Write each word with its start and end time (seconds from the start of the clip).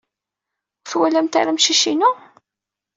Ur 0.79 0.83
twalamt 0.89 1.39
ara 1.39 1.49
amcic-inu? 1.53 2.11